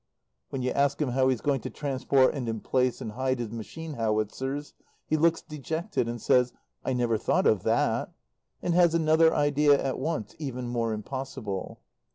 When 0.49 0.63
you 0.63 0.71
ask 0.71 0.99
him 0.99 1.09
how 1.09 1.27
he's 1.27 1.41
going 1.41 1.61
to 1.61 1.69
transport 1.69 2.33
and 2.33 2.47
emplace 2.47 3.01
and 3.01 3.11
hide 3.11 3.37
his 3.37 3.51
machine 3.51 3.93
howitzers, 3.93 4.73
he 5.05 5.15
looks 5.15 5.43
dejected, 5.43 6.07
and 6.09 6.19
says 6.19 6.53
"I 6.83 6.93
never 6.93 7.19
thought 7.19 7.45
of 7.45 7.61
that," 7.65 8.11
and 8.63 8.73
has 8.73 8.95
another 8.95 9.31
idea 9.35 9.79
at 9.79 9.99
once, 9.99 10.33
even 10.39 10.69
more 10.69 10.91
impossible. 10.91 11.81